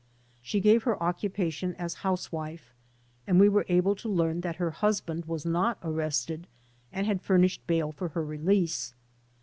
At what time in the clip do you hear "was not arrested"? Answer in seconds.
5.25-6.47